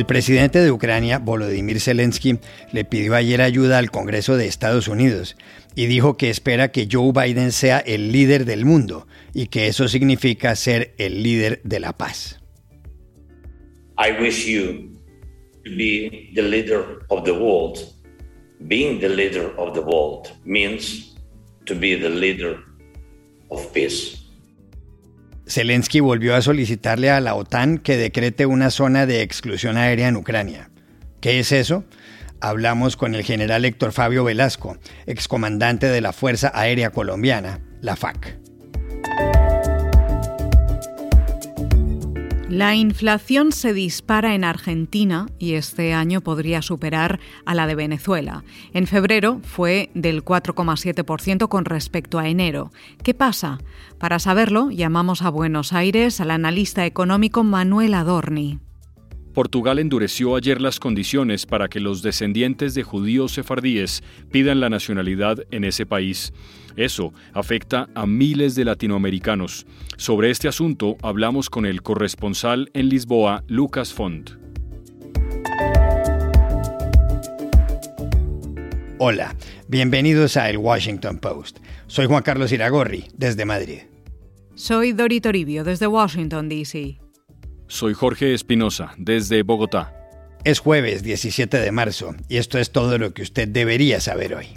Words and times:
El 0.00 0.06
presidente 0.06 0.60
de 0.60 0.70
Ucrania, 0.70 1.18
Volodymyr 1.18 1.78
Zelensky, 1.78 2.38
le 2.72 2.86
pidió 2.86 3.14
ayer 3.14 3.42
ayuda 3.42 3.76
al 3.76 3.90
Congreso 3.90 4.38
de 4.38 4.46
Estados 4.46 4.88
Unidos 4.88 5.36
y 5.74 5.88
dijo 5.88 6.16
que 6.16 6.30
espera 6.30 6.72
que 6.72 6.88
Joe 6.90 7.12
Biden 7.12 7.52
sea 7.52 7.80
el 7.80 8.10
líder 8.10 8.46
del 8.46 8.64
mundo 8.64 9.06
y 9.34 9.48
que 9.48 9.66
eso 9.66 9.88
significa 9.88 10.56
ser 10.56 10.94
el 10.96 11.22
líder 11.22 11.60
de 11.64 11.80
la 11.80 11.92
paz. 11.92 12.40
I 13.98 14.12
wish 14.18 14.46
you 14.46 14.90
to 15.64 15.70
be 15.76 16.32
the 16.34 16.44
leader 16.44 17.00
of 17.10 17.24
the 17.24 17.32
world. 17.32 17.80
Being 18.68 19.00
the 19.00 19.10
leader 19.10 19.52
of 19.58 19.74
the 19.74 19.82
world 19.82 20.30
means 20.46 21.14
to 21.66 21.74
be 21.74 21.94
the 21.94 22.08
leader 22.08 22.56
of 23.50 23.70
peace. 23.74 24.19
Zelensky 25.50 25.98
volvió 25.98 26.36
a 26.36 26.42
solicitarle 26.42 27.10
a 27.10 27.20
la 27.20 27.34
OTAN 27.34 27.78
que 27.78 27.96
decrete 27.96 28.46
una 28.46 28.70
zona 28.70 29.04
de 29.04 29.22
exclusión 29.22 29.76
aérea 29.76 30.06
en 30.06 30.16
Ucrania. 30.16 30.70
¿Qué 31.20 31.40
es 31.40 31.50
eso? 31.50 31.84
Hablamos 32.40 32.96
con 32.96 33.16
el 33.16 33.24
general 33.24 33.64
Héctor 33.64 33.92
Fabio 33.92 34.22
Velasco, 34.22 34.78
excomandante 35.06 35.88
de 35.88 36.00
la 36.00 36.12
Fuerza 36.12 36.52
Aérea 36.54 36.90
Colombiana, 36.90 37.60
la 37.80 37.96
FAC. 37.96 38.38
La 42.50 42.74
inflación 42.74 43.52
se 43.52 43.72
dispara 43.72 44.34
en 44.34 44.42
Argentina 44.42 45.26
y 45.38 45.52
este 45.52 45.94
año 45.94 46.20
podría 46.20 46.62
superar 46.62 47.20
a 47.46 47.54
la 47.54 47.68
de 47.68 47.76
Venezuela. 47.76 48.42
En 48.74 48.88
febrero 48.88 49.40
fue 49.44 49.88
del 49.94 50.24
4,7% 50.24 51.46
con 51.46 51.64
respecto 51.64 52.18
a 52.18 52.26
enero. 52.26 52.72
¿Qué 53.04 53.14
pasa? 53.14 53.58
Para 53.98 54.18
saberlo, 54.18 54.72
llamamos 54.72 55.22
a 55.22 55.30
Buenos 55.30 55.72
Aires 55.72 56.20
al 56.20 56.32
analista 56.32 56.84
económico 56.86 57.44
Manuel 57.44 57.94
Adorni. 57.94 58.58
Portugal 59.32 59.78
endureció 59.78 60.34
ayer 60.34 60.60
las 60.60 60.80
condiciones 60.80 61.46
para 61.46 61.68
que 61.68 61.80
los 61.80 62.02
descendientes 62.02 62.74
de 62.74 62.82
judíos 62.82 63.32
sefardíes 63.32 64.02
pidan 64.30 64.60
la 64.60 64.68
nacionalidad 64.68 65.44
en 65.50 65.64
ese 65.64 65.86
país. 65.86 66.32
Eso 66.76 67.12
afecta 67.32 67.88
a 67.94 68.06
miles 68.06 68.54
de 68.54 68.64
latinoamericanos. 68.64 69.66
Sobre 69.96 70.30
este 70.30 70.48
asunto 70.48 70.96
hablamos 71.02 71.48
con 71.48 71.66
el 71.66 71.82
corresponsal 71.82 72.70
en 72.74 72.88
Lisboa, 72.88 73.44
Lucas 73.46 73.92
Font. 73.92 74.30
Hola, 78.98 79.34
bienvenidos 79.68 80.36
a 80.36 80.50
El 80.50 80.58
Washington 80.58 81.18
Post. 81.18 81.58
Soy 81.86 82.06
Juan 82.06 82.22
Carlos 82.22 82.52
Iragorri, 82.52 83.04
desde 83.16 83.44
Madrid. 83.44 83.78
Soy 84.54 84.92
Dori 84.92 85.20
Toribio, 85.20 85.64
desde 85.64 85.86
Washington, 85.86 86.48
D.C. 86.50 86.98
Soy 87.70 87.94
Jorge 87.94 88.34
Espinosa, 88.34 88.94
desde 88.96 89.44
Bogotá. 89.44 89.94
Es 90.42 90.58
jueves 90.58 91.04
17 91.04 91.56
de 91.56 91.70
marzo 91.70 92.16
y 92.28 92.38
esto 92.38 92.58
es 92.58 92.72
todo 92.72 92.98
lo 92.98 93.14
que 93.14 93.22
usted 93.22 93.46
debería 93.46 94.00
saber 94.00 94.34
hoy. 94.34 94.48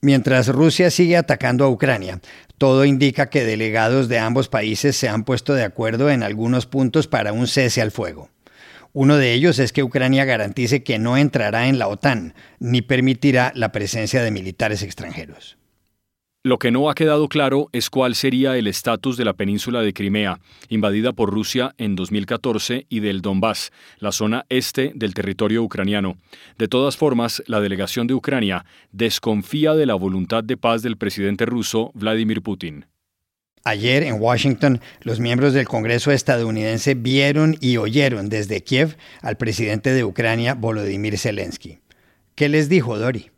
Mientras 0.00 0.46
Rusia 0.46 0.92
sigue 0.92 1.16
atacando 1.16 1.64
a 1.64 1.70
Ucrania, 1.70 2.20
todo 2.56 2.84
indica 2.84 3.30
que 3.30 3.44
delegados 3.44 4.08
de 4.08 4.20
ambos 4.20 4.48
países 4.48 4.94
se 4.94 5.08
han 5.08 5.24
puesto 5.24 5.54
de 5.54 5.64
acuerdo 5.64 6.08
en 6.08 6.22
algunos 6.22 6.66
puntos 6.66 7.08
para 7.08 7.32
un 7.32 7.48
cese 7.48 7.82
al 7.82 7.90
fuego. 7.90 8.30
Uno 8.96 9.16
de 9.16 9.34
ellos 9.34 9.58
es 9.58 9.72
que 9.72 9.82
Ucrania 9.82 10.24
garantice 10.24 10.84
que 10.84 11.00
no 11.00 11.16
entrará 11.16 11.66
en 11.66 11.80
la 11.80 11.88
OTAN 11.88 12.32
ni 12.60 12.80
permitirá 12.80 13.50
la 13.56 13.72
presencia 13.72 14.22
de 14.22 14.30
militares 14.30 14.84
extranjeros. 14.84 15.58
Lo 16.44 16.60
que 16.60 16.70
no 16.70 16.88
ha 16.88 16.94
quedado 16.94 17.28
claro 17.28 17.70
es 17.72 17.90
cuál 17.90 18.14
sería 18.14 18.56
el 18.56 18.68
estatus 18.68 19.16
de 19.16 19.24
la 19.24 19.32
península 19.32 19.80
de 19.80 19.92
Crimea, 19.92 20.38
invadida 20.68 21.12
por 21.12 21.32
Rusia 21.32 21.74
en 21.76 21.96
2014, 21.96 22.86
y 22.88 23.00
del 23.00 23.20
Donbass, 23.20 23.72
la 23.98 24.12
zona 24.12 24.46
este 24.48 24.92
del 24.94 25.12
territorio 25.12 25.64
ucraniano. 25.64 26.16
De 26.56 26.68
todas 26.68 26.96
formas, 26.96 27.42
la 27.48 27.60
delegación 27.60 28.06
de 28.06 28.14
Ucrania 28.14 28.64
desconfía 28.92 29.74
de 29.74 29.86
la 29.86 29.94
voluntad 29.94 30.44
de 30.44 30.56
paz 30.56 30.82
del 30.82 30.98
presidente 30.98 31.46
ruso 31.46 31.90
Vladimir 31.94 32.42
Putin. 32.42 32.86
Ayer 33.66 34.02
en 34.02 34.20
Washington, 34.20 34.82
los 35.00 35.20
miembros 35.20 35.54
del 35.54 35.66
Congreso 35.66 36.10
estadounidense 36.10 36.92
vieron 36.94 37.56
y 37.60 37.78
oyeron 37.78 38.28
desde 38.28 38.62
Kiev 38.62 38.98
al 39.22 39.38
presidente 39.38 39.94
de 39.94 40.04
Ucrania, 40.04 40.52
Volodymyr 40.52 41.16
Zelensky. 41.16 41.78
¿Qué 42.34 42.50
les 42.50 42.68
dijo 42.68 42.98
Dori? 42.98 43.30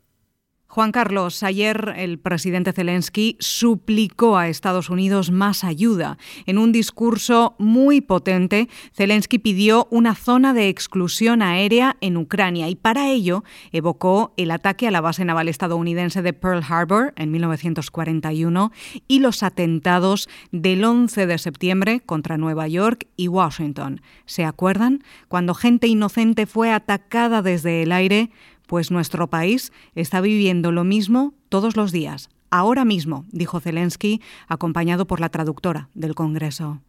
Juan 0.77 0.91
Carlos, 0.91 1.41
ayer 1.41 1.95
el 1.97 2.19
presidente 2.19 2.71
Zelensky 2.71 3.35
suplicó 3.39 4.37
a 4.37 4.47
Estados 4.47 4.91
Unidos 4.91 5.31
más 5.31 5.63
ayuda. 5.63 6.19
En 6.45 6.59
un 6.59 6.71
discurso 6.71 7.55
muy 7.57 7.99
potente, 7.99 8.69
Zelensky 8.93 9.39
pidió 9.39 9.87
una 9.89 10.13
zona 10.13 10.53
de 10.53 10.69
exclusión 10.69 11.41
aérea 11.41 11.97
en 11.99 12.15
Ucrania 12.15 12.69
y 12.69 12.75
para 12.75 13.09
ello 13.09 13.43
evocó 13.71 14.35
el 14.37 14.51
ataque 14.51 14.87
a 14.87 14.91
la 14.91 15.01
base 15.01 15.25
naval 15.25 15.47
estadounidense 15.47 16.21
de 16.21 16.33
Pearl 16.33 16.61
Harbor 16.69 17.11
en 17.15 17.31
1941 17.31 18.71
y 19.07 19.17
los 19.17 19.41
atentados 19.41 20.29
del 20.51 20.83
11 20.83 21.25
de 21.25 21.39
septiembre 21.39 22.01
contra 22.01 22.37
Nueva 22.37 22.67
York 22.67 23.07
y 23.15 23.29
Washington. 23.29 24.01
¿Se 24.27 24.45
acuerdan? 24.45 24.99
Cuando 25.27 25.55
gente 25.55 25.87
inocente 25.87 26.45
fue 26.45 26.71
atacada 26.71 27.41
desde 27.41 27.81
el 27.81 27.91
aire 27.91 28.29
pues 28.67 28.91
nuestro 28.91 29.27
país 29.27 29.71
está 29.95 30.21
viviendo 30.21 30.71
lo 30.71 30.83
mismo 30.83 31.33
todos 31.49 31.75
los 31.75 31.91
días, 31.91 32.29
ahora 32.51 32.85
mismo, 32.85 33.25
dijo 33.31 33.59
Zelensky, 33.59 34.21
acompañado 34.47 35.07
por 35.07 35.19
la 35.19 35.29
traductora 35.29 35.89
del 35.95 36.13
Congreso. 36.13 36.81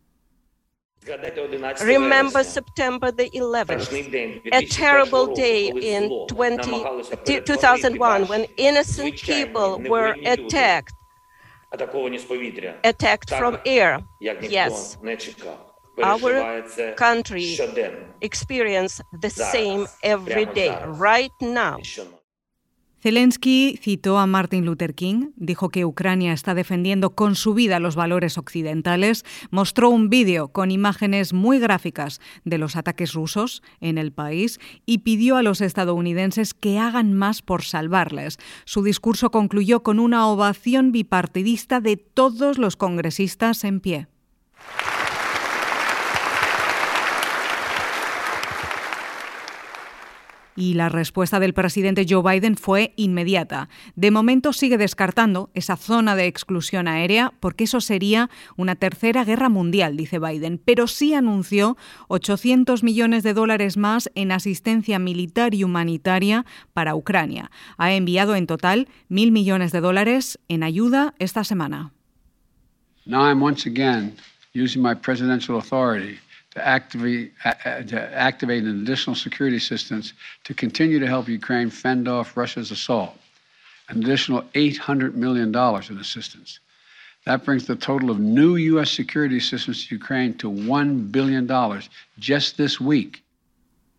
Remember 1.80 2.44
September 2.44 3.10
the 3.10 3.30
11th, 3.30 4.52
a 4.52 4.62
terrible 4.66 5.32
day 5.34 5.68
in 5.68 6.10
20, 6.28 6.84
2001 7.46 8.26
when 8.28 8.46
innocent 8.58 9.14
people 9.22 9.78
were 9.88 10.14
attacked, 10.26 10.92
attacked 12.84 13.30
from 13.30 13.58
air. 13.64 14.00
Yes. 14.20 14.98
Our 16.02 16.64
country 16.96 17.58
experience 18.20 19.02
the 19.20 19.30
same 19.30 19.86
every 20.02 20.46
day, 20.46 20.76
right 20.98 21.30
now. 21.40 21.78
Zelensky 23.00 23.78
citó 23.80 24.18
a 24.18 24.26
Martin 24.26 24.64
Luther 24.64 24.92
King, 24.92 25.30
dijo 25.36 25.68
que 25.68 25.84
Ucrania 25.84 26.32
está 26.32 26.54
defendiendo 26.54 27.10
con 27.10 27.36
su 27.36 27.54
vida 27.54 27.78
los 27.78 27.94
valores 27.94 28.38
occidentales, 28.38 29.24
mostró 29.52 29.88
un 29.88 30.10
vídeo 30.10 30.48
con 30.48 30.72
imágenes 30.72 31.32
muy 31.32 31.60
gráficas 31.60 32.20
de 32.44 32.58
los 32.58 32.74
ataques 32.74 33.12
rusos 33.12 33.62
en 33.80 33.98
el 33.98 34.10
país 34.10 34.58
y 34.84 34.98
pidió 34.98 35.36
a 35.36 35.44
los 35.44 35.60
estadounidenses 35.60 36.54
que 36.54 36.80
hagan 36.80 37.12
más 37.12 37.40
por 37.40 37.62
salvarles. 37.62 38.38
Su 38.64 38.82
discurso 38.82 39.30
concluyó 39.30 39.84
con 39.84 40.00
una 40.00 40.26
ovación 40.26 40.90
bipartidista 40.90 41.80
de 41.80 41.98
todos 41.98 42.58
los 42.58 42.74
congresistas 42.74 43.62
en 43.62 43.78
pie. 43.78 44.08
Y 50.58 50.74
la 50.74 50.88
respuesta 50.88 51.38
del 51.38 51.54
presidente 51.54 52.04
Joe 52.08 52.22
Biden 52.22 52.56
fue 52.56 52.92
inmediata. 52.96 53.68
De 53.94 54.10
momento 54.10 54.52
sigue 54.52 54.76
descartando 54.76 55.50
esa 55.54 55.76
zona 55.76 56.16
de 56.16 56.26
exclusión 56.26 56.88
aérea 56.88 57.32
porque 57.38 57.64
eso 57.64 57.80
sería 57.80 58.28
una 58.56 58.74
tercera 58.74 59.24
guerra 59.24 59.48
mundial, 59.48 59.96
dice 59.96 60.18
Biden, 60.18 60.60
pero 60.62 60.88
sí 60.88 61.14
anunció 61.14 61.76
800 62.08 62.82
millones 62.82 63.22
de 63.22 63.34
dólares 63.34 63.76
más 63.76 64.10
en 64.16 64.32
asistencia 64.32 64.98
militar 64.98 65.54
y 65.54 65.62
humanitaria 65.62 66.44
para 66.74 66.96
Ucrania. 66.96 67.52
Ha 67.76 67.92
enviado 67.92 68.34
en 68.34 68.48
total 68.48 68.88
mil 69.08 69.30
millones 69.30 69.70
de 69.70 69.80
dólares 69.80 70.40
en 70.48 70.64
ayuda 70.64 71.14
esta 71.20 71.44
semana. 71.44 71.92
Now 73.06 73.30
I'm 73.30 73.40
once 73.42 73.68
again 73.68 74.16
using 74.54 74.82
my 74.82 74.94
presidential 74.94 75.56
authority 75.56 76.18
to 76.58 76.66
activate, 76.66 77.32
uh, 77.44 77.82
to 77.82 78.14
activate 78.14 78.64
an 78.64 78.82
additional 78.82 79.16
security 79.16 79.56
assistance 79.56 80.12
to 80.44 80.54
continue 80.54 80.98
to 80.98 81.06
help 81.06 81.28
Ukraine 81.28 81.70
fend 81.70 82.08
off 82.08 82.36
Russia's 82.36 82.70
assault. 82.70 83.16
An 83.88 84.02
additional 84.02 84.42
$800 84.54 85.14
million 85.14 85.48
in 85.48 85.98
assistance. 85.98 86.60
That 87.24 87.44
brings 87.44 87.66
the 87.66 87.76
total 87.76 88.10
of 88.10 88.18
new 88.18 88.56
U.S. 88.56 88.90
security 88.90 89.38
assistance 89.38 89.86
to 89.86 89.94
Ukraine 89.94 90.34
to 90.38 90.50
$1 90.50 91.12
billion 91.12 91.80
just 92.18 92.56
this 92.56 92.80
week. 92.80 93.22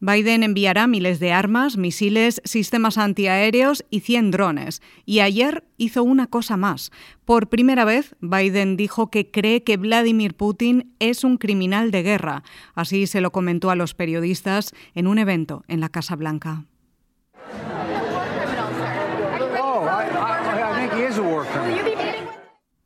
Biden 0.01 0.43
enviará 0.43 0.87
miles 0.87 1.19
de 1.19 1.33
armas, 1.33 1.75
misiles, 1.75 2.41
sistemas 2.45 2.97
antiaéreos 2.97 3.83
y 3.89 3.99
100 3.99 4.31
drones. 4.31 4.81
Y 5.05 5.19
ayer 5.19 5.65
hizo 5.77 6.03
una 6.03 6.27
cosa 6.27 6.55
más. 6.55 6.91
Por 7.25 7.49
primera 7.49 7.83
vez, 7.83 8.15
Biden 8.21 8.77
dijo 8.77 9.11
que 9.11 9.29
cree 9.29 9.63
que 9.63 9.75
Vladimir 9.75 10.35
Putin 10.35 10.95
es 10.99 11.25
un 11.25 11.37
criminal 11.37 11.91
de 11.91 12.03
guerra. 12.03 12.43
Así 12.75 13.07
se 13.07 13.19
lo 13.19 13.31
comentó 13.31 13.71
a 13.71 13.75
los 13.75 13.93
periodistas 13.93 14.71
en 14.95 15.07
un 15.07 15.17
evento 15.17 15.63
en 15.67 15.81
la 15.81 15.89
Casa 15.89 16.15
Blanca. 16.15 16.65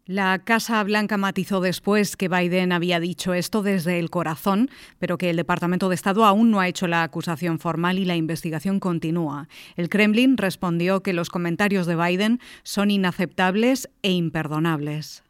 La 0.06 0.38
Casa 0.40 0.84
Blanca 0.84 1.16
matizó 1.16 1.62
después 1.62 2.18
que 2.18 2.28
Biden 2.28 2.74
había 2.74 3.00
dicho 3.00 3.34
esto 3.34 3.64
desde 3.64 4.00
el 4.00 4.10
corazón, 4.10 4.70
pero 5.00 5.18
que 5.18 5.30
el 5.30 5.38
Departamento 5.38 5.88
de 5.88 5.96
Estado 5.96 6.26
aún 6.26 6.52
no 6.52 6.60
ha 6.60 6.68
hecho 6.68 6.88
la 6.88 7.04
acusación 7.04 7.58
formal 7.58 7.98
y 7.98 8.04
la 8.04 8.18
investigación 8.18 8.82
continúa. 8.82 9.48
El 9.78 9.88
Kremlin 9.88 10.36
respondió 10.36 11.02
que 11.04 11.14
los 11.14 11.30
comentarios 11.30 11.88
de 11.88 11.96
Biden 11.96 12.42
son 12.64 12.92
inaceptables 12.92 13.90
e 14.02 14.12
imperdonables. 14.12 15.24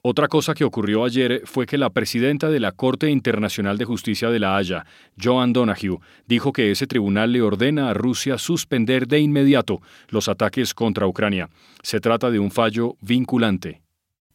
Otra 0.00 0.28
cosa 0.28 0.54
que 0.54 0.64
ocurrió 0.64 1.04
ayer 1.04 1.42
fue 1.44 1.66
que 1.66 1.76
la 1.76 1.90
presidenta 1.90 2.48
de 2.48 2.60
la 2.60 2.72
Corte 2.72 3.10
Internacional 3.10 3.76
de 3.76 3.84
Justicia 3.84 4.30
de 4.30 4.38
La 4.38 4.56
Haya, 4.56 4.86
Joan 5.22 5.52
Donahue, 5.52 5.98
dijo 6.26 6.54
que 6.54 6.70
ese 6.70 6.86
tribunal 6.86 7.32
le 7.32 7.42
ordena 7.42 7.90
a 7.90 7.94
Rusia 7.94 8.38
suspender 8.38 9.06
de 9.06 9.20
inmediato 9.20 9.82
los 10.08 10.30
ataques 10.30 10.72
contra 10.72 11.06
Ucrania. 11.06 11.50
Se 11.82 12.00
trata 12.00 12.30
de 12.30 12.38
un 12.38 12.50
fallo 12.50 12.96
vinculante. 13.02 13.82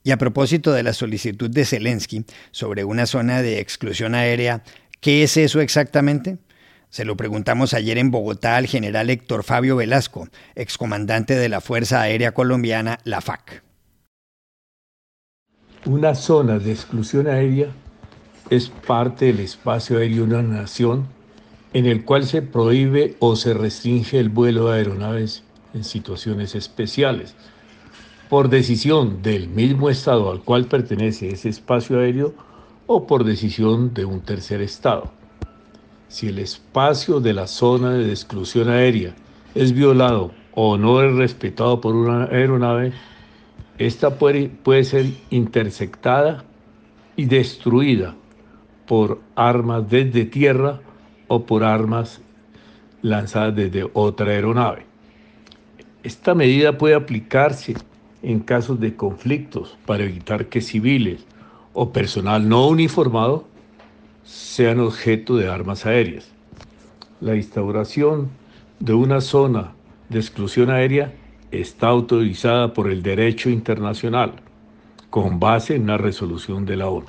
Y 0.03 0.11
a 0.11 0.17
propósito 0.17 0.73
de 0.73 0.83
la 0.83 0.91
solicitud 0.91 1.49
de 1.49 1.65
Zelensky 1.65 2.25
sobre 2.51 2.83
una 2.83 3.05
zona 3.05 3.41
de 3.41 3.59
exclusión 3.59 4.15
aérea, 4.15 4.63
¿qué 4.99 5.23
es 5.23 5.37
eso 5.37 5.61
exactamente? 5.61 6.39
Se 6.89 7.05
lo 7.05 7.15
preguntamos 7.15 7.73
ayer 7.73 7.97
en 7.97 8.11
Bogotá 8.11 8.57
al 8.57 8.67
general 8.67 9.09
Héctor 9.09 9.43
Fabio 9.43 9.77
Velasco, 9.77 10.27
excomandante 10.55 11.35
de 11.35 11.47
la 11.47 11.61
Fuerza 11.61 12.01
Aérea 12.01 12.33
Colombiana, 12.33 12.99
la 13.05 13.21
FAC. 13.21 13.63
Una 15.85 16.15
zona 16.15 16.59
de 16.59 16.71
exclusión 16.71 17.27
aérea 17.27 17.69
es 18.49 18.69
parte 18.69 19.25
del 19.25 19.39
espacio 19.39 19.97
aéreo 19.97 20.25
de 20.27 20.35
una 20.35 20.43
nación 20.43 21.07
en 21.73 21.85
el 21.85 22.03
cual 22.03 22.27
se 22.27 22.41
prohíbe 22.41 23.15
o 23.19 23.35
se 23.35 23.53
restringe 23.53 24.19
el 24.19 24.29
vuelo 24.29 24.67
de 24.67 24.77
aeronaves 24.77 25.43
en 25.73 25.83
situaciones 25.83 26.55
especiales 26.55 27.35
por 28.33 28.49
decisión 28.49 29.21
del 29.21 29.47
mismo 29.47 29.91
Estado 29.91 30.31
al 30.31 30.41
cual 30.41 30.65
pertenece 30.65 31.29
ese 31.29 31.49
espacio 31.49 31.99
aéreo 31.99 32.33
o 32.87 33.05
por 33.05 33.25
decisión 33.25 33.93
de 33.93 34.05
un 34.05 34.21
tercer 34.21 34.59
Estado. 34.59 35.11
Si 36.07 36.29
el 36.29 36.39
espacio 36.39 37.19
de 37.19 37.31
la 37.33 37.45
zona 37.45 37.91
de 37.91 38.09
exclusión 38.09 38.69
aérea 38.69 39.13
es 39.53 39.71
violado 39.71 40.31
o 40.55 40.79
no 40.79 41.03
es 41.03 41.13
respetado 41.13 41.79
por 41.79 41.93
una 41.93 42.23
aeronave, 42.23 42.93
esta 43.77 44.17
puede, 44.17 44.83
ser 44.83 45.05
intersectada 45.29 46.43
y 47.15 47.25
destruida 47.25 48.15
por 48.87 49.21
armas 49.35 49.87
desde 49.87 50.25
tierra 50.25 50.81
o 51.27 51.45
por 51.45 51.63
armas 51.63 52.19
lanzadas 53.03 53.55
desde 53.55 53.87
otra 53.93 54.31
aeronave. 54.31 54.87
Esta 56.01 56.33
medida 56.33 56.79
puede 56.79 56.95
aplicarse 56.95 57.75
en 58.23 58.39
casos 58.39 58.79
de 58.79 58.95
conflictos 58.95 59.77
para 59.85 60.03
evitar 60.03 60.47
que 60.47 60.61
civiles 60.61 61.25
o 61.73 61.91
personal 61.91 62.47
no 62.47 62.67
uniformado 62.67 63.45
sean 64.23 64.79
objeto 64.79 65.35
de 65.35 65.49
armas 65.49 65.85
aéreas. 65.85 66.31
La 67.19 67.35
instauración 67.35 68.29
de 68.79 68.93
una 68.93 69.21
zona 69.21 69.73
de 70.09 70.19
exclusión 70.19 70.69
aérea 70.69 71.13
está 71.51 71.87
autorizada 71.87 72.73
por 72.73 72.89
el 72.89 73.03
derecho 73.03 73.49
internacional 73.49 74.33
con 75.09 75.39
base 75.39 75.75
en 75.75 75.83
una 75.83 75.97
resolución 75.97 76.65
de 76.65 76.77
la 76.77 76.87
ONU. 76.89 77.05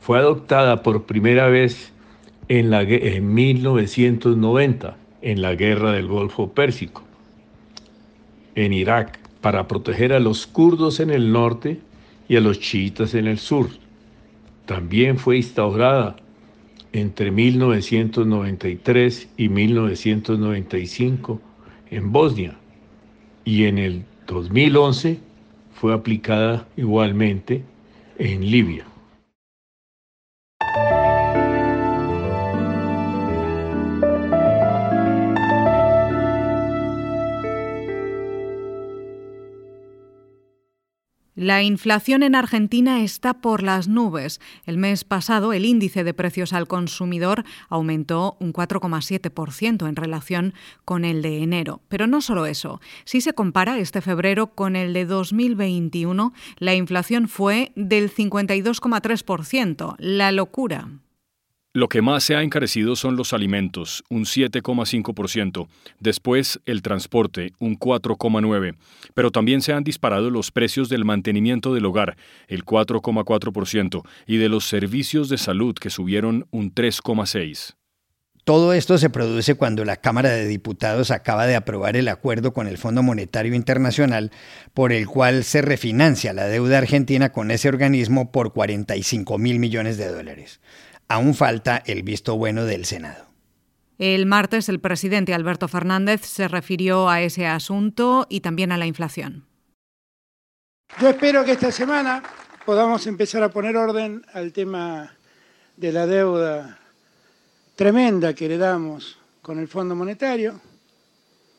Fue 0.00 0.18
adoptada 0.18 0.82
por 0.82 1.04
primera 1.04 1.46
vez 1.48 1.92
en, 2.48 2.70
la, 2.70 2.82
en 2.82 3.32
1990 3.32 4.96
en 5.22 5.42
la 5.42 5.54
Guerra 5.54 5.92
del 5.92 6.08
Golfo 6.08 6.52
Pérsico, 6.52 7.02
en 8.54 8.72
Irak, 8.72 9.18
para 9.46 9.68
proteger 9.68 10.12
a 10.12 10.18
los 10.18 10.44
kurdos 10.44 10.98
en 10.98 11.10
el 11.10 11.30
norte 11.30 11.78
y 12.28 12.34
a 12.34 12.40
los 12.40 12.58
chiitas 12.58 13.14
en 13.14 13.28
el 13.28 13.38
sur. 13.38 13.68
También 14.64 15.18
fue 15.18 15.36
instaurada 15.36 16.16
entre 16.92 17.30
1993 17.30 19.28
y 19.36 19.48
1995 19.48 21.40
en 21.92 22.10
Bosnia 22.10 22.56
y 23.44 23.66
en 23.66 23.78
el 23.78 24.04
2011 24.26 25.20
fue 25.74 25.94
aplicada 25.94 26.66
igualmente 26.76 27.62
en 28.18 28.50
Libia. 28.50 28.84
La 41.36 41.62
inflación 41.62 42.22
en 42.22 42.34
Argentina 42.34 43.02
está 43.02 43.34
por 43.34 43.62
las 43.62 43.88
nubes. 43.88 44.40
El 44.64 44.78
mes 44.78 45.04
pasado 45.04 45.52
el 45.52 45.66
índice 45.66 46.02
de 46.02 46.14
precios 46.14 46.54
al 46.54 46.66
consumidor 46.66 47.44
aumentó 47.68 48.38
un 48.40 48.54
4,7% 48.54 49.86
en 49.86 49.96
relación 49.96 50.54
con 50.86 51.04
el 51.04 51.20
de 51.20 51.42
enero. 51.42 51.82
Pero 51.88 52.06
no 52.06 52.22
solo 52.22 52.46
eso. 52.46 52.80
Si 53.04 53.20
se 53.20 53.34
compara 53.34 53.78
este 53.78 54.00
febrero 54.00 54.46
con 54.46 54.76
el 54.76 54.94
de 54.94 55.04
2021, 55.04 56.32
la 56.56 56.74
inflación 56.74 57.28
fue 57.28 57.70
del 57.76 58.10
52,3%. 58.10 59.94
La 59.98 60.32
locura. 60.32 60.88
Lo 61.76 61.90
que 61.90 62.00
más 62.00 62.24
se 62.24 62.34
ha 62.34 62.42
encarecido 62.42 62.96
son 62.96 63.16
los 63.16 63.34
alimentos, 63.34 64.02
un 64.08 64.24
7,5%, 64.24 65.68
después 66.00 66.58
el 66.64 66.80
transporte, 66.80 67.52
un 67.58 67.78
4,9%, 67.78 68.76
pero 69.12 69.30
también 69.30 69.60
se 69.60 69.74
han 69.74 69.84
disparado 69.84 70.30
los 70.30 70.50
precios 70.50 70.88
del 70.88 71.04
mantenimiento 71.04 71.74
del 71.74 71.84
hogar, 71.84 72.16
el 72.48 72.64
4,4%, 72.64 74.04
y 74.26 74.38
de 74.38 74.48
los 74.48 74.64
servicios 74.64 75.28
de 75.28 75.36
salud, 75.36 75.74
que 75.74 75.90
subieron 75.90 76.46
un 76.50 76.74
3,6%. 76.74 77.74
Todo 78.44 78.72
esto 78.72 78.96
se 78.96 79.10
produce 79.10 79.56
cuando 79.56 79.84
la 79.84 79.96
Cámara 79.96 80.30
de 80.30 80.46
Diputados 80.46 81.10
acaba 81.10 81.46
de 81.46 81.56
aprobar 81.56 81.96
el 81.96 82.08
acuerdo 82.08 82.52
con 82.54 82.68
el 82.68 82.78
Fondo 82.78 83.02
Monetario 83.02 83.54
Internacional 83.54 84.30
por 84.72 84.92
el 84.92 85.08
cual 85.08 85.42
se 85.42 85.60
refinancia 85.62 86.32
la 86.32 86.46
deuda 86.46 86.78
argentina 86.78 87.32
con 87.32 87.50
ese 87.50 87.68
organismo 87.68 88.30
por 88.30 88.52
45 88.52 89.36
mil 89.36 89.58
millones 89.58 89.98
de 89.98 90.06
dólares 90.06 90.60
aún 91.08 91.34
falta 91.34 91.82
el 91.86 92.02
visto 92.02 92.36
bueno 92.36 92.64
del 92.64 92.84
Senado. 92.84 93.26
El 93.98 94.26
martes 94.26 94.68
el 94.68 94.80
presidente 94.80 95.32
Alberto 95.32 95.68
Fernández 95.68 96.20
se 96.22 96.48
refirió 96.48 97.08
a 97.08 97.22
ese 97.22 97.46
asunto 97.46 98.26
y 98.28 98.40
también 98.40 98.72
a 98.72 98.76
la 98.76 98.86
inflación. 98.86 99.46
Yo 101.00 101.08
espero 101.08 101.44
que 101.44 101.52
esta 101.52 101.72
semana 101.72 102.22
podamos 102.64 103.06
empezar 103.06 103.42
a 103.42 103.50
poner 103.50 103.76
orden 103.76 104.24
al 104.32 104.52
tema 104.52 105.14
de 105.76 105.92
la 105.92 106.06
deuda 106.06 106.78
tremenda 107.74 108.34
que 108.34 108.46
heredamos 108.46 109.18
con 109.42 109.58
el 109.58 109.68
Fondo 109.68 109.94
Monetario. 109.94 110.60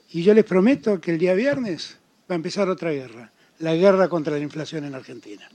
Y 0.10 0.24
yo 0.24 0.34
les 0.34 0.46
prometo 0.46 1.02
que 1.02 1.12
el 1.12 1.18
día 1.18 1.34
viernes 1.34 1.98
va 2.30 2.36
a 2.36 2.36
empezar 2.36 2.70
otra 2.70 2.92
guerra, 2.92 3.32
la 3.60 3.76
guerra 3.76 4.08
contra 4.10 4.34
la 4.34 4.44
inflación 4.44 4.86
en 4.86 4.96
Argentina. 4.96 5.50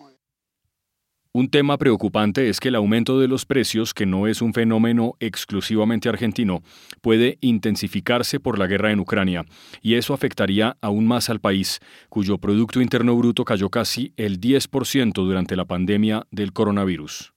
Un 1.35 1.49
tema 1.49 1.79
preocupante 1.79 2.51
es 2.51 2.61
que 2.61 2.69
el 2.69 2.75
aumento 2.75 3.19
de 3.19 3.27
los 3.27 3.47
precios, 3.47 3.95
que 3.95 4.05
no 4.05 4.27
es 4.27 4.43
un 4.43 4.53
fenómeno 4.53 5.15
exclusivamente 5.19 6.11
argentino, 6.11 6.63
puede 7.01 7.39
intensificarse 7.41 8.39
por 8.39 8.59
la 8.59 8.67
guerra 8.67 8.93
en 8.93 9.01
Ucrania, 9.01 9.47
y 9.81 9.95
eso 9.95 10.13
afectaría 10.13 10.77
aún 10.83 11.07
más 11.07 11.31
al 11.31 11.41
país, 11.41 11.81
cuyo 12.11 12.37
Producto 12.37 12.83
Interno 12.83 13.17
Bruto 13.17 13.47
cayó 13.47 13.71
casi 13.71 14.13
el 14.19 14.43
10% 14.43 15.15
durante 15.15 15.57
la 15.57 15.65
pandemia 15.65 16.27
del 16.31 16.53
coronavirus. 16.53 17.33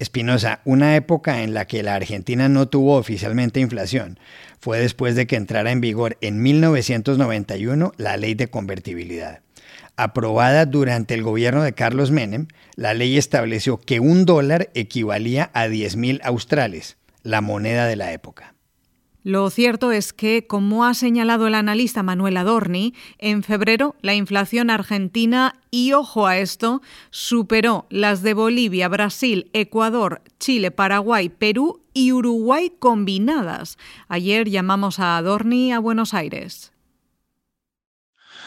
Espinosa, 0.00 0.60
una 0.64 0.96
época 0.96 1.42
en 1.42 1.54
la 1.54 1.66
que 1.66 1.84
la 1.84 1.94
Argentina 1.94 2.48
no 2.48 2.66
tuvo 2.66 2.96
oficialmente 2.96 3.60
inflación 3.60 4.18
fue 4.58 4.80
después 4.80 5.14
de 5.14 5.28
que 5.28 5.36
entrara 5.36 5.70
en 5.70 5.80
vigor 5.80 6.16
en 6.20 6.42
1991 6.42 7.92
la 7.96 8.16
ley 8.16 8.34
de 8.34 8.48
convertibilidad. 8.48 9.40
Aprobada 9.96 10.66
durante 10.66 11.14
el 11.14 11.22
gobierno 11.22 11.62
de 11.62 11.74
Carlos 11.74 12.10
Menem, 12.10 12.48
la 12.74 12.92
ley 12.92 13.16
estableció 13.16 13.78
que 13.78 14.00
un 14.00 14.24
dólar 14.24 14.70
equivalía 14.74 15.50
a 15.54 15.68
10.000 15.68 16.20
australes, 16.24 16.96
la 17.22 17.40
moneda 17.40 17.86
de 17.86 17.94
la 17.94 18.12
época. 18.12 18.53
Lo 19.24 19.48
cierto 19.48 19.90
es 19.90 20.12
que, 20.12 20.46
como 20.46 20.84
ha 20.84 20.92
señalado 20.92 21.46
el 21.46 21.54
analista 21.54 22.02
Manuel 22.02 22.36
Adorni, 22.36 22.94
en 23.16 23.42
febrero 23.42 23.96
la 24.02 24.14
inflación 24.14 24.68
argentina, 24.68 25.54
y 25.70 25.94
ojo 25.94 26.26
a 26.26 26.36
esto, 26.36 26.82
superó 27.08 27.86
las 27.88 28.22
de 28.22 28.34
Bolivia, 28.34 28.86
Brasil, 28.88 29.50
Ecuador, 29.54 30.20
Chile, 30.38 30.70
Paraguay, 30.70 31.30
Perú 31.30 31.80
y 31.94 32.12
Uruguay 32.12 32.70
combinadas. 32.78 33.78
Ayer 34.08 34.50
llamamos 34.50 35.00
a 35.00 35.16
Adorni 35.16 35.72
a 35.72 35.78
Buenos 35.78 36.12
Aires. 36.12 36.74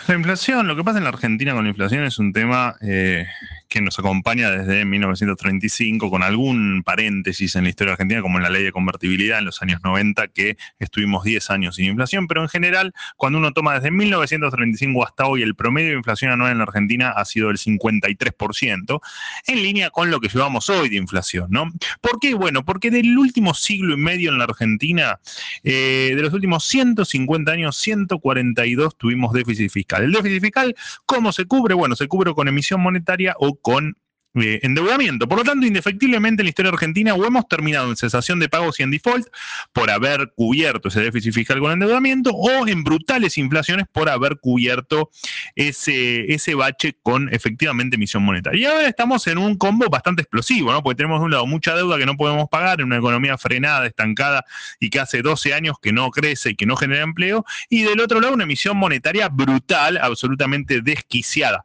La 0.07 0.13
inflación, 0.13 0.67
lo 0.67 0.75
que 0.75 0.83
pasa 0.83 0.99
en 0.99 1.05
la 1.05 1.09
Argentina 1.09 1.53
con 1.53 1.63
la 1.63 1.69
inflación 1.71 2.03
es 2.03 2.19
un 2.19 2.33
tema 2.33 2.75
eh, 2.81 3.25
que 3.67 3.81
nos 3.81 3.99
acompaña 3.99 4.49
desde 4.49 4.85
1935, 4.85 6.09
con 6.09 6.23
algún 6.23 6.83
paréntesis 6.83 7.55
en 7.55 7.63
la 7.63 7.69
historia 7.69 7.93
argentina, 7.93 8.21
como 8.21 8.37
en 8.37 8.43
la 8.43 8.49
ley 8.49 8.63
de 8.63 8.71
convertibilidad 8.71 9.39
en 9.39 9.45
los 9.45 9.61
años 9.61 9.81
90, 9.83 10.27
que 10.29 10.57
estuvimos 10.79 11.23
10 11.23 11.49
años 11.51 11.75
sin 11.75 11.85
inflación, 11.85 12.27
pero 12.27 12.41
en 12.41 12.49
general, 12.49 12.93
cuando 13.15 13.39
uno 13.39 13.51
toma 13.51 13.75
desde 13.75 13.91
1935 13.91 15.05
hasta 15.05 15.25
hoy, 15.25 15.41
el 15.43 15.55
promedio 15.55 15.89
de 15.89 15.97
inflación 15.97 16.31
anual 16.31 16.51
en 16.51 16.57
la 16.59 16.63
Argentina 16.63 17.09
ha 17.09 17.25
sido 17.25 17.47
del 17.47 17.57
53%, 17.57 19.01
en 19.47 19.63
línea 19.63 19.89
con 19.89 20.11
lo 20.11 20.19
que 20.19 20.29
llevamos 20.29 20.69
hoy 20.69 20.89
de 20.89 20.97
inflación, 20.97 21.47
¿no? 21.49 21.71
¿Por 22.01 22.19
qué? 22.19 22.33
Bueno, 22.33 22.63
porque 22.63 22.91
del 22.91 23.17
último 23.17 23.53
siglo 23.53 23.95
y 23.95 23.97
medio 23.97 24.31
en 24.31 24.37
la 24.37 24.45
Argentina, 24.45 25.19
eh, 25.63 26.13
de 26.15 26.21
los 26.21 26.33
últimos 26.33 26.65
150 26.65 27.51
años, 27.51 27.77
142 27.77 28.97
tuvimos 28.97 29.33
déficit 29.33 29.71
fiscal. 29.71 30.03
El 30.03 30.11
déficit 30.11 30.41
fiscal, 30.41 30.75
¿cómo 31.05 31.31
se 31.31 31.45
cubre? 31.45 31.73
Bueno, 31.73 31.95
se 31.95 32.07
cubre 32.07 32.33
con 32.33 32.47
emisión 32.47 32.81
monetaria 32.81 33.35
o 33.39 33.56
con 33.61 33.97
eh, 34.39 34.59
endeudamiento. 34.61 35.27
Por 35.27 35.39
lo 35.39 35.43
tanto, 35.43 35.65
indefectiblemente 35.65 36.41
en 36.41 36.45
la 36.45 36.49
historia 36.49 36.71
argentina 36.71 37.15
o 37.15 37.25
hemos 37.25 37.47
terminado 37.47 37.89
en 37.89 37.95
cesación 37.95 38.39
de 38.39 38.49
pagos 38.49 38.79
y 38.79 38.83
en 38.83 38.91
default 38.91 39.27
por 39.73 39.89
haber 39.89 40.31
cubierto 40.35 40.89
ese 40.89 41.01
déficit 41.01 41.33
fiscal 41.33 41.59
con 41.59 41.71
endeudamiento 41.71 42.31
o 42.31 42.67
en 42.67 42.83
brutales 42.83 43.37
inflaciones 43.39 43.87
por 43.91 44.09
haber 44.09 44.37
cubierto 44.39 45.09
ese, 45.55 46.31
ese 46.31 46.53
bache 46.53 46.95
con 47.01 47.33
efectivamente 47.33 47.95
emisión 47.95 48.23
monetaria. 48.23 48.61
Y 48.61 48.65
ahora 48.65 48.87
estamos 48.87 49.25
en 49.25 49.39
un 49.39 49.57
combo 49.57 49.87
bastante 49.89 50.21
explosivo, 50.21 50.71
¿no? 50.71 50.83
Porque 50.83 50.97
tenemos 50.97 51.19
de 51.19 51.25
un 51.25 51.31
lado 51.31 51.47
mucha 51.47 51.75
deuda 51.75 51.97
que 51.97 52.05
no 52.05 52.15
podemos 52.15 52.47
pagar 52.47 52.79
en 52.79 52.87
una 52.87 52.97
economía 52.97 53.39
frenada, 53.39 53.87
estancada 53.87 54.45
y 54.79 54.91
que 54.91 54.99
hace 54.99 55.23
12 55.23 55.55
años 55.55 55.77
que 55.81 55.91
no 55.91 56.11
crece 56.11 56.51
y 56.51 56.55
que 56.55 56.67
no 56.67 56.75
genera 56.75 57.01
empleo, 57.01 57.43
y 57.69 57.83
del 57.83 57.99
otro 57.99 58.21
lado 58.21 58.35
una 58.35 58.43
emisión 58.43 58.77
monetaria 58.77 59.29
brutal, 59.29 59.97
absolutamente 59.97 60.81
desquiciada. 60.81 61.63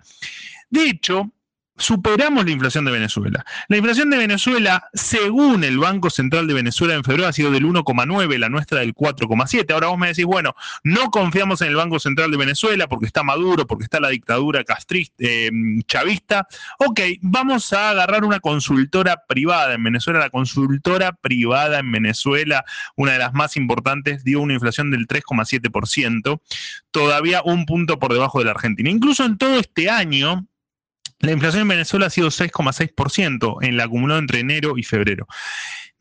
De 0.70 0.88
hecho, 0.88 1.30
superamos 1.82 2.44
la 2.44 2.52
inflación 2.52 2.84
de 2.84 2.92
Venezuela. 2.92 3.44
La 3.68 3.76
inflación 3.76 4.08
de 4.10 4.16
Venezuela, 4.16 4.88
según 4.94 5.64
el 5.64 5.78
Banco 5.78 6.10
Central 6.10 6.46
de 6.46 6.54
Venezuela 6.54 6.94
en 6.94 7.02
febrero, 7.02 7.28
ha 7.28 7.32
sido 7.32 7.50
del 7.50 7.64
1,9, 7.64 8.38
la 8.38 8.48
nuestra 8.48 8.80
del 8.80 8.94
4,7. 8.94 9.72
Ahora 9.72 9.88
vos 9.88 9.98
me 9.98 10.08
decís, 10.08 10.24
bueno, 10.24 10.54
no 10.84 11.10
confiamos 11.10 11.60
en 11.60 11.68
el 11.68 11.76
Banco 11.76 11.98
Central 11.98 12.30
de 12.30 12.36
Venezuela 12.36 12.88
porque 12.88 13.06
está 13.06 13.24
Maduro, 13.24 13.66
porque 13.66 13.84
está 13.84 13.98
la 13.98 14.10
dictadura 14.10 14.62
castrista, 14.64 15.14
eh, 15.18 15.50
chavista. 15.86 16.46
Ok, 16.78 17.00
vamos 17.20 17.72
a 17.72 17.90
agarrar 17.90 18.24
una 18.24 18.38
consultora 18.38 19.24
privada 19.26 19.74
en 19.74 19.82
Venezuela. 19.82 20.20
La 20.20 20.30
consultora 20.30 21.12
privada 21.12 21.80
en 21.80 21.90
Venezuela, 21.90 22.64
una 22.96 23.12
de 23.12 23.18
las 23.18 23.34
más 23.34 23.56
importantes, 23.56 24.22
dio 24.22 24.40
una 24.40 24.54
inflación 24.54 24.90
del 24.92 25.08
3,7%, 25.08 26.40
todavía 26.92 27.42
un 27.44 27.66
punto 27.66 27.98
por 27.98 28.12
debajo 28.12 28.38
de 28.38 28.44
la 28.44 28.52
Argentina. 28.52 28.88
Incluso 28.88 29.24
en 29.24 29.36
todo 29.36 29.58
este 29.58 29.90
año, 29.90 30.46
la 31.22 31.32
inflación 31.32 31.62
en 31.62 31.68
Venezuela 31.68 32.06
ha 32.06 32.10
sido 32.10 32.28
6,6% 32.28 33.58
en 33.62 33.76
la 33.76 33.84
acumulado 33.84 34.18
entre 34.18 34.40
enero 34.40 34.76
y 34.76 34.82
febrero. 34.82 35.28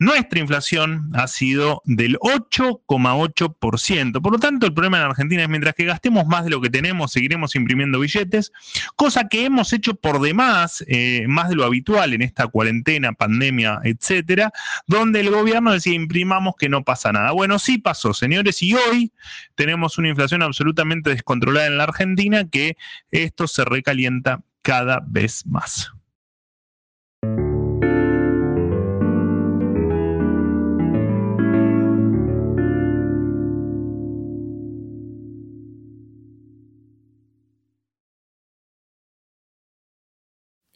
Nuestra 0.00 0.40
inflación 0.40 1.12
ha 1.14 1.28
sido 1.28 1.80
del 1.84 2.18
8,8%. 2.18 4.20
Por 4.20 4.32
lo 4.32 4.40
tanto, 4.40 4.66
el 4.66 4.74
problema 4.74 4.98
en 4.98 5.04
Argentina 5.04 5.44
es 5.44 5.48
mientras 5.48 5.76
que 5.76 5.84
gastemos 5.84 6.26
más 6.26 6.42
de 6.42 6.50
lo 6.50 6.60
que 6.60 6.70
tenemos, 6.70 7.12
seguiremos 7.12 7.54
imprimiendo 7.54 8.00
billetes, 8.00 8.50
cosa 8.96 9.28
que 9.28 9.44
hemos 9.44 9.72
hecho 9.72 9.94
por 9.94 10.20
demás, 10.20 10.84
eh, 10.88 11.24
más 11.28 11.50
de 11.50 11.54
lo 11.54 11.64
habitual 11.64 12.14
en 12.14 12.22
esta 12.22 12.48
cuarentena, 12.48 13.12
pandemia, 13.12 13.78
etcétera, 13.84 14.50
donde 14.88 15.20
el 15.20 15.30
gobierno 15.30 15.72
decía 15.72 15.94
imprimamos 15.94 16.54
que 16.58 16.68
no 16.68 16.82
pasa 16.82 17.12
nada. 17.12 17.30
Bueno, 17.30 17.60
sí 17.60 17.78
pasó, 17.78 18.12
señores, 18.12 18.60
y 18.60 18.74
hoy 18.74 19.12
tenemos 19.54 19.98
una 19.98 20.08
inflación 20.08 20.42
absolutamente 20.42 21.10
descontrolada 21.10 21.68
en 21.68 21.78
la 21.78 21.84
Argentina 21.84 22.44
que 22.50 22.76
esto 23.12 23.46
se 23.46 23.64
recalienta 23.64 24.40
cada 24.62 25.00
vez 25.06 25.44
más. 25.46 25.90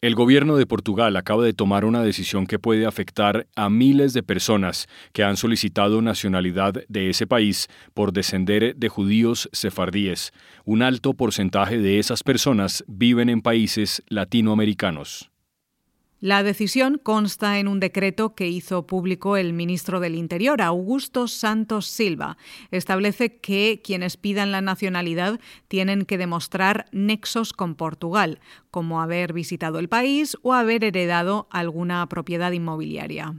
El 0.07 0.15
gobierno 0.15 0.55
de 0.55 0.65
Portugal 0.65 1.17
acaba 1.17 1.43
de 1.43 1.51
tomar 1.51 1.83
una 1.83 2.01
decisión 2.01 2.47
que 2.47 2.59
puede 2.59 2.85
afectar 2.85 3.45
a 3.57 3.69
miles 3.69 4.13
de 4.13 4.23
personas 4.23 4.87
que 5.11 5.25
han 5.25 5.35
solicitado 5.35 6.01
nacionalidad 6.01 6.75
de 6.87 7.09
ese 7.09 7.27
país 7.27 7.67
por 7.93 8.13
descender 8.13 8.77
de 8.77 8.87
judíos 8.87 9.49
sefardíes. 9.51 10.31
Un 10.63 10.81
alto 10.81 11.13
porcentaje 11.13 11.77
de 11.79 11.99
esas 11.99 12.23
personas 12.23 12.85
viven 12.87 13.27
en 13.27 13.41
países 13.41 14.01
latinoamericanos. 14.07 15.29
La 16.19 16.41
decisión 16.41 16.99
consta 17.01 17.59
en 17.59 17.67
un 17.67 17.79
decreto 17.79 18.33
que 18.33 18.47
hizo 18.47 18.87
público 18.87 19.37
el 19.37 19.53
ministro 19.53 19.99
del 19.99 20.15
Interior, 20.15 20.63
Augusto 20.63 21.27
Santos 21.27 21.85
Silva. 21.85 22.37
Establece 22.71 23.37
que 23.37 23.81
quienes 23.83 24.17
pidan 24.17 24.51
la 24.51 24.61
nacionalidad 24.61 25.39
tienen 25.67 26.05
que 26.05 26.17
demostrar 26.17 26.87
nexos 26.91 27.53
con 27.53 27.75
Portugal, 27.75 28.39
como 28.71 28.99
haber 28.99 29.31
visitado 29.31 29.77
el 29.77 29.89
país 29.89 30.35
o 30.41 30.53
haber 30.53 30.83
heredado 30.83 31.47
alguna 31.51 32.09
propiedad 32.09 32.51
inmobiliaria. 32.51 33.35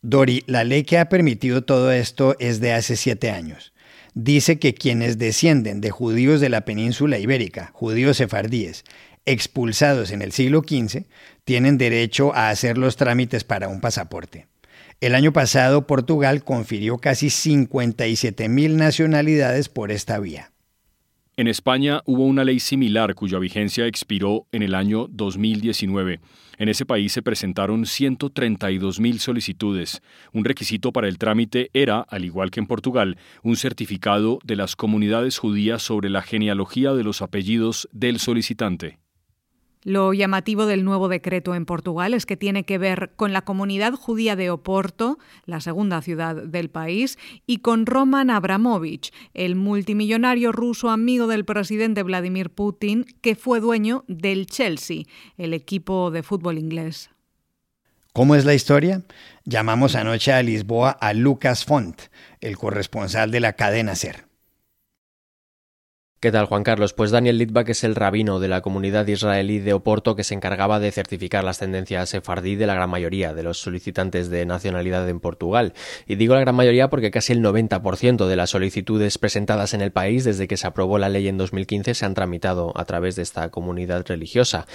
Dori, 0.00 0.44
la 0.46 0.64
ley 0.64 0.84
que 0.84 0.98
ha 0.98 1.10
permitido 1.10 1.64
todo 1.64 1.92
esto 1.92 2.36
es 2.38 2.60
de 2.60 2.72
hace 2.72 2.96
siete 2.96 3.30
años. 3.30 3.74
Dice 4.14 4.58
que 4.58 4.72
quienes 4.72 5.18
descienden 5.18 5.82
de 5.82 5.90
judíos 5.90 6.40
de 6.40 6.48
la 6.48 6.64
península 6.64 7.18
ibérica, 7.18 7.70
judíos 7.74 8.16
sefardíes, 8.16 8.84
expulsados 9.26 10.10
en 10.10 10.22
el 10.22 10.32
siglo 10.32 10.60
XV, 10.60 11.04
tienen 11.44 11.78
derecho 11.78 12.34
a 12.34 12.48
hacer 12.48 12.78
los 12.78 12.96
trámites 12.96 13.44
para 13.44 13.68
un 13.68 13.80
pasaporte. 13.80 14.46
El 15.00 15.14
año 15.14 15.32
pasado 15.32 15.86
Portugal 15.86 16.42
confirió 16.42 16.96
casi 16.96 17.28
57 17.28 18.48
mil 18.48 18.78
nacionalidades 18.78 19.68
por 19.68 19.92
esta 19.92 20.18
vía. 20.18 20.52
En 21.38 21.48
España 21.48 22.00
hubo 22.06 22.24
una 22.24 22.44
ley 22.44 22.60
similar 22.60 23.14
cuya 23.14 23.38
vigencia 23.38 23.86
expiró 23.86 24.46
en 24.52 24.62
el 24.62 24.74
año 24.74 25.06
2019. 25.08 26.20
En 26.56 26.68
ese 26.70 26.86
país 26.86 27.12
se 27.12 27.20
presentaron 27.20 27.84
132 27.84 29.00
mil 29.00 29.20
solicitudes. 29.20 30.00
Un 30.32 30.46
requisito 30.46 30.94
para 30.94 31.08
el 31.08 31.18
trámite 31.18 31.68
era, 31.74 32.00
al 32.00 32.24
igual 32.24 32.50
que 32.50 32.60
en 32.60 32.66
Portugal, 32.66 33.18
un 33.42 33.56
certificado 33.56 34.38
de 34.44 34.56
las 34.56 34.76
comunidades 34.76 35.36
judías 35.36 35.82
sobre 35.82 36.08
la 36.08 36.22
genealogía 36.22 36.94
de 36.94 37.04
los 37.04 37.20
apellidos 37.20 37.86
del 37.92 38.18
solicitante. 38.18 38.98
Lo 39.86 40.12
llamativo 40.12 40.66
del 40.66 40.82
nuevo 40.82 41.06
decreto 41.08 41.54
en 41.54 41.64
Portugal 41.64 42.12
es 42.12 42.26
que 42.26 42.36
tiene 42.36 42.64
que 42.64 42.76
ver 42.76 43.12
con 43.14 43.32
la 43.32 43.42
comunidad 43.42 43.92
judía 43.92 44.34
de 44.34 44.50
Oporto, 44.50 45.16
la 45.44 45.60
segunda 45.60 46.02
ciudad 46.02 46.34
del 46.34 46.70
país, 46.70 47.18
y 47.46 47.58
con 47.58 47.86
Roman 47.86 48.28
Abramovich, 48.30 49.12
el 49.32 49.54
multimillonario 49.54 50.50
ruso 50.50 50.90
amigo 50.90 51.28
del 51.28 51.44
presidente 51.44 52.02
Vladimir 52.02 52.50
Putin, 52.50 53.04
que 53.20 53.36
fue 53.36 53.60
dueño 53.60 54.02
del 54.08 54.46
Chelsea, 54.46 55.04
el 55.36 55.54
equipo 55.54 56.10
de 56.10 56.24
fútbol 56.24 56.58
inglés. 56.58 57.10
¿Cómo 58.12 58.34
es 58.34 58.44
la 58.44 58.54
historia? 58.54 59.02
Llamamos 59.44 59.94
anoche 59.94 60.32
a 60.32 60.42
Lisboa 60.42 60.90
a 60.90 61.12
Lucas 61.12 61.64
Font, 61.64 62.00
el 62.40 62.56
corresponsal 62.56 63.30
de 63.30 63.38
la 63.38 63.52
cadena 63.52 63.94
Ser. 63.94 64.25
¿Qué 66.18 66.32
tal, 66.32 66.46
Juan 66.46 66.64
Carlos? 66.64 66.94
Pues 66.94 67.10
Daniel 67.10 67.36
Litvak 67.36 67.68
es 67.68 67.84
el 67.84 67.94
rabino 67.94 68.40
de 68.40 68.48
la 68.48 68.62
comunidad 68.62 69.06
israelí 69.06 69.58
de 69.58 69.74
Oporto 69.74 70.16
que 70.16 70.24
se 70.24 70.32
encargaba 70.32 70.80
de 70.80 70.90
certificar 70.90 71.44
las 71.44 71.58
tendencias 71.58 72.08
sefardí 72.08 72.56
de 72.56 72.66
la 72.66 72.72
gran 72.72 72.88
mayoría 72.88 73.34
de 73.34 73.42
los 73.42 73.58
solicitantes 73.60 74.30
de 74.30 74.46
nacionalidad 74.46 75.06
en 75.10 75.20
Portugal. 75.20 75.74
Y 76.06 76.14
digo 76.14 76.32
la 76.32 76.40
gran 76.40 76.54
mayoría 76.54 76.88
porque 76.88 77.10
casi 77.10 77.34
el 77.34 77.42
90% 77.42 78.28
de 78.28 78.34
las 78.34 78.48
solicitudes 78.48 79.18
presentadas 79.18 79.74
en 79.74 79.82
el 79.82 79.92
país 79.92 80.24
desde 80.24 80.48
que 80.48 80.56
se 80.56 80.66
aprobó 80.66 80.96
la 80.96 81.10
ley 81.10 81.28
en 81.28 81.36
2015 81.36 81.92
se 81.92 82.06
han 82.06 82.14
tramitado 82.14 82.72
a 82.76 82.86
través 82.86 83.14
de 83.16 83.22
esta 83.22 83.50
comunidad 83.50 84.06
religiosa. 84.08 84.66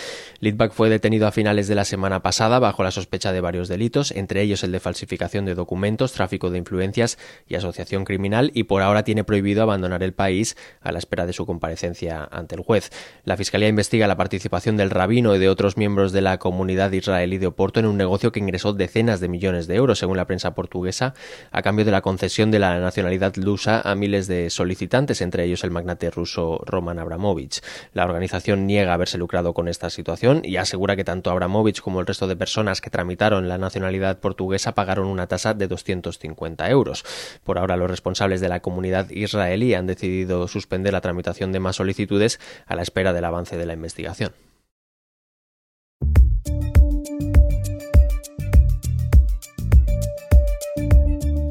Litvak 0.42 0.74
fue 0.74 0.92
detenido 0.92 1.26
a 1.26 1.32
finales 1.32 1.68
de 1.68 1.74
la 1.74 1.86
semana 1.86 2.22
pasada 2.22 2.60
bajo 2.60 2.84
la 2.84 2.92
sospecha 2.92 3.32
de 3.32 3.42
varios 3.42 3.68
delitos, 3.68 4.12
entre 4.12 4.44
ellos 4.44 4.64
el 4.64 4.72
de 4.72 4.80
falsificación 4.80 5.46
de 5.46 5.56
documentos, 5.56 6.14
tráfico 6.14 6.52
de 6.52 6.60
influencias 6.60 7.18
y 7.48 7.56
asociación 7.56 8.06
criminal, 8.06 8.52
y 8.54 8.66
por 8.66 8.84
ahora 8.84 9.04
tiene 9.04 9.24
prohibido 9.24 9.64
abandonar 9.64 10.04
el 10.04 10.14
país 10.14 10.56
a 10.82 10.92
la 10.92 11.00
espera 11.00 11.26
de 11.26 11.31
su 11.34 11.46
comparecencia 11.46 12.28
ante 12.32 12.56
el 12.56 12.62
juez. 12.62 12.90
La 13.24 13.38
Fiscalía 13.38 13.68
investiga 13.68 14.08
la 14.08 14.18
participación 14.18 14.78
del 14.78 14.90
rabino 14.90 15.36
y 15.36 15.40
de 15.40 15.50
otros 15.50 15.78
miembros 15.78 16.12
de 16.12 16.22
la 16.22 16.38
comunidad 16.38 16.92
israelí 16.92 17.38
de 17.38 17.48
Oporto 17.48 17.80
en 17.80 17.86
un 17.86 17.98
negocio 17.98 18.32
que 18.32 18.40
ingresó 18.40 18.74
decenas 18.74 19.20
de 19.20 19.28
millones 19.28 19.68
de 19.68 19.76
euros, 19.76 20.00
según 20.00 20.18
la 20.18 20.28
prensa 20.28 20.54
portuguesa, 20.54 21.14
a 21.52 21.62
cambio 21.62 21.86
de 21.86 21.92
la 21.92 22.02
concesión 22.02 22.52
de 22.52 22.60
la 22.60 22.80
nacionalidad 22.80 23.36
lusa 23.36 23.82
a 23.82 23.96
miles 23.96 24.28
de 24.28 24.50
solicitantes, 24.50 25.22
entre 25.22 25.46
ellos 25.46 25.64
el 25.64 25.72
magnate 25.72 26.10
ruso 26.10 26.62
Roman 26.66 27.00
Abramovich. 27.00 27.62
La 27.94 28.06
organización 28.06 28.68
niega 28.68 28.94
haberse 28.94 29.18
lucrado 29.18 29.54
con 29.54 29.68
esta 29.68 29.90
situación 29.90 30.42
y 30.44 30.58
asegura 30.58 30.96
que 30.96 31.04
tanto 31.04 31.32
Abramovich 31.32 31.82
como 31.82 32.00
el 32.00 32.08
resto 32.08 32.28
de 32.28 32.36
personas 32.36 32.82
que 32.82 32.90
tramitaron 32.90 33.48
la 33.48 33.58
nacionalidad 33.58 34.20
portuguesa 34.20 34.74
pagaron 34.74 35.08
una 35.08 35.28
tasa 35.28 35.54
de 35.54 35.68
250 35.68 36.70
euros. 36.70 37.04
Por 37.44 37.58
ahora, 37.58 37.78
los 37.78 37.90
responsables 37.90 38.42
de 38.42 38.50
la 38.50 38.62
comunidad 38.62 39.10
israelí 39.10 39.74
han 39.74 39.88
decidido 39.88 40.48
suspender 40.48 40.94
la 40.94 41.02
tramitación 41.02 41.21
de 41.52 41.60
más 41.60 41.76
solicitudes 41.78 42.40
a 42.66 42.76
la 42.76 42.82
espera 42.82 43.14
del 43.14 43.26
avance 43.26 43.58
de 43.58 43.66
la 43.66 43.74
investigación. 43.74 44.34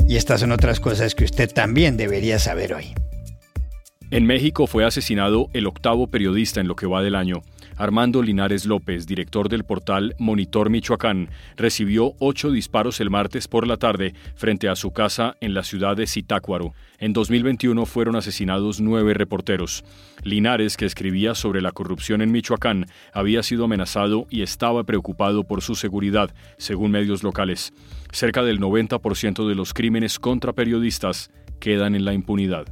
Y 0.09 0.17
estas 0.17 0.41
son 0.41 0.51
otras 0.51 0.81
cosas 0.81 1.15
que 1.15 1.25
usted 1.25 1.49
también 1.53 1.97
debería 1.97 2.41
saber 2.41 2.75
hoy. 2.75 2.95
En 4.11 4.27
México 4.27 4.67
fue 4.67 4.85
asesinado 4.85 5.49
el 5.53 5.69
octavo 5.69 6.09
periodista 6.09 6.61
en 6.61 6.67
lo 6.67 6.75
que 6.75 6.89
va 6.89 7.01
del 7.01 7.15
año 7.15 7.43
Armando 7.81 8.23
Linares 8.23 8.67
López, 8.67 9.07
director 9.07 9.49
del 9.49 9.65
portal 9.65 10.15
Monitor 10.19 10.69
Michoacán, 10.69 11.31
recibió 11.57 12.13
ocho 12.19 12.51
disparos 12.51 13.01
el 13.01 13.09
martes 13.09 13.49
por 13.49 13.67
la 13.67 13.79
tarde 13.79 14.13
frente 14.35 14.69
a 14.69 14.77
su 14.77 14.91
casa 14.91 15.39
en 15.41 15.55
la 15.55 15.63
ciudad 15.63 15.97
de 15.97 16.07
Zitácuaro. 16.07 16.75
En 16.99 17.15
2021 17.15 17.87
fueron 17.87 18.17
asesinados 18.17 18.83
nueve 18.83 19.15
reporteros. 19.15 19.83
Linares, 20.23 20.77
que 20.77 20.85
escribía 20.85 21.35
sobre 21.35 21.63
la 21.63 21.73
corrupción 21.73 22.21
en 22.21 22.33
Michoacán, 22.33 22.85
había 23.15 23.43
sido 23.43 23.65
amenazado 23.65 24.27
y 24.29 24.43
estaba 24.43 24.85
preocupado 24.85 25.45
por 25.45 25.63
su 25.63 25.75
seguridad, 25.75 26.35
según 26.59 26.91
medios 26.91 27.23
locales. 27.23 27.73
Cerca 28.13 28.43
del 28.43 28.61
90% 28.61 29.49
de 29.49 29.55
los 29.55 29.73
crímenes 29.73 30.19
contra 30.19 30.53
periodistas 30.53 31.31
quedan 31.61 31.95
en 31.95 32.05
la 32.05 32.13
impunidad. 32.13 32.67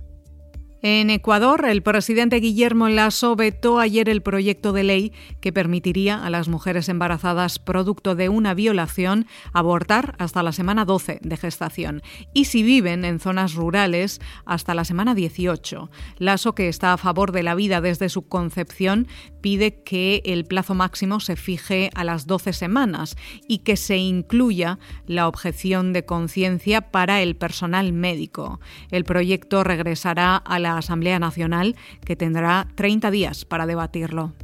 En 0.80 1.10
Ecuador, 1.10 1.64
el 1.68 1.82
presidente 1.82 2.36
Guillermo 2.36 2.88
Lasso 2.88 3.34
vetó 3.34 3.80
ayer 3.80 4.08
el 4.08 4.22
proyecto 4.22 4.72
de 4.72 4.84
ley 4.84 5.12
que 5.40 5.52
permitiría 5.52 6.24
a 6.24 6.30
las 6.30 6.46
mujeres 6.46 6.88
embarazadas 6.88 7.58
producto 7.58 8.14
de 8.14 8.28
una 8.28 8.54
violación 8.54 9.26
abortar 9.52 10.14
hasta 10.18 10.44
la 10.44 10.52
semana 10.52 10.84
12 10.84 11.18
de 11.20 11.36
gestación 11.36 12.02
y 12.32 12.44
si 12.44 12.62
viven 12.62 13.04
en 13.04 13.18
zonas 13.18 13.54
rurales 13.54 14.20
hasta 14.44 14.72
la 14.72 14.84
semana 14.84 15.16
18. 15.16 15.90
Lasso, 16.18 16.54
que 16.54 16.68
está 16.68 16.92
a 16.92 16.96
favor 16.96 17.32
de 17.32 17.42
la 17.42 17.56
vida 17.56 17.80
desde 17.80 18.08
su 18.08 18.28
concepción, 18.28 19.08
pide 19.40 19.82
que 19.82 20.22
el 20.24 20.44
plazo 20.44 20.76
máximo 20.76 21.18
se 21.18 21.34
fije 21.34 21.90
a 21.96 22.04
las 22.04 22.28
12 22.28 22.52
semanas 22.52 23.16
y 23.48 23.58
que 23.58 23.76
se 23.76 23.96
incluya 23.96 24.78
la 25.06 25.26
objeción 25.26 25.92
de 25.92 26.04
conciencia 26.04 26.82
para 26.82 27.20
el 27.20 27.34
personal 27.34 27.92
médico. 27.92 28.60
El 28.92 29.02
proyecto 29.02 29.64
regresará 29.64 30.36
a 30.36 30.60
la 30.60 30.67
Asamblea 30.76 31.18
Nacional, 31.18 31.76
que 32.04 32.16
tendrá 32.16 32.68
30 32.74 33.10
días 33.10 33.44
para 33.44 33.66
debatirlo. 33.66 34.34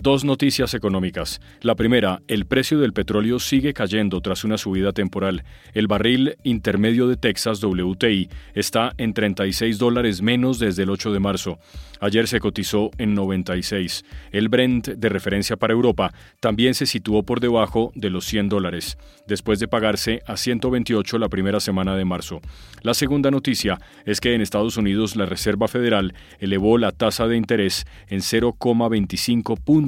Dos 0.00 0.24
noticias 0.24 0.74
económicas. 0.74 1.40
La 1.60 1.74
primera, 1.74 2.22
el 2.28 2.46
precio 2.46 2.78
del 2.78 2.92
petróleo 2.92 3.40
sigue 3.40 3.74
cayendo 3.74 4.20
tras 4.20 4.44
una 4.44 4.56
subida 4.56 4.92
temporal. 4.92 5.42
El 5.74 5.88
barril 5.88 6.36
intermedio 6.44 7.08
de 7.08 7.16
Texas 7.16 7.60
WTI 7.60 8.28
está 8.54 8.92
en 8.96 9.12
36 9.12 9.76
dólares 9.76 10.22
menos 10.22 10.60
desde 10.60 10.84
el 10.84 10.90
8 10.90 11.12
de 11.12 11.18
marzo. 11.18 11.58
Ayer 12.00 12.28
se 12.28 12.38
cotizó 12.38 12.92
en 12.98 13.14
96. 13.14 14.04
El 14.30 14.48
Brent 14.48 14.86
de 14.86 15.08
referencia 15.08 15.56
para 15.56 15.72
Europa 15.72 16.14
también 16.38 16.74
se 16.74 16.86
situó 16.86 17.24
por 17.24 17.40
debajo 17.40 17.90
de 17.96 18.10
los 18.10 18.24
100 18.26 18.50
dólares, 18.50 18.98
después 19.26 19.58
de 19.58 19.66
pagarse 19.66 20.22
a 20.28 20.36
128 20.36 21.18
la 21.18 21.28
primera 21.28 21.58
semana 21.58 21.96
de 21.96 22.04
marzo. 22.04 22.40
La 22.82 22.94
segunda 22.94 23.32
noticia 23.32 23.80
es 24.06 24.20
que 24.20 24.34
en 24.34 24.42
Estados 24.42 24.76
Unidos 24.76 25.16
la 25.16 25.26
Reserva 25.26 25.66
Federal 25.66 26.14
elevó 26.38 26.78
la 26.78 26.92
tasa 26.92 27.26
de 27.26 27.36
interés 27.36 27.84
en 28.06 28.20
0,25 28.20 29.58
puntos 29.60 29.87